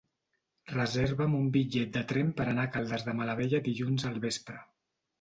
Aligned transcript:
Reserva'm 0.71 1.35
un 1.41 1.51
bitllet 1.59 1.93
de 1.99 2.03
tren 2.13 2.33
per 2.41 2.49
anar 2.55 2.67
a 2.71 2.75
Caldes 2.79 3.09
de 3.11 3.17
Malavella 3.23 3.65
dilluns 3.71 4.11
al 4.15 4.23
vespre. 4.29 4.63